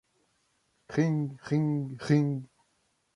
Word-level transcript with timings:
Ring 0.95 1.37
Ring 1.45 1.99
Ring! 2.09 2.49